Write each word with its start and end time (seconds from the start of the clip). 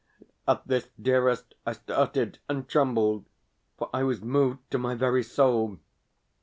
At 0.47 0.67
this, 0.67 0.87
dearest, 0.99 1.53
I 1.63 1.73
started 1.73 2.39
and 2.49 2.67
trembled, 2.67 3.25
for 3.77 3.87
I 3.93 4.01
was 4.01 4.23
moved 4.23 4.71
to 4.71 4.79
my 4.79 4.95
very 4.95 5.21
soul. 5.21 5.77